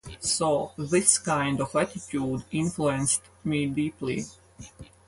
So 0.19 0.71
this 0.79 1.19
kind 1.19 1.61
of 1.61 1.75
attitude 1.75 2.45
influenced 2.51 3.21
me 3.43 3.67
deeply. 3.67 4.23